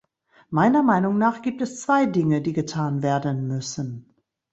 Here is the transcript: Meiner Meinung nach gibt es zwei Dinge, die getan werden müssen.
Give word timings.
Meiner 0.49 0.81
Meinung 0.81 1.19
nach 1.19 1.43
gibt 1.43 1.61
es 1.61 1.79
zwei 1.79 2.07
Dinge, 2.07 2.41
die 2.41 2.53
getan 2.53 3.03
werden 3.03 3.47
müssen. 3.47 4.11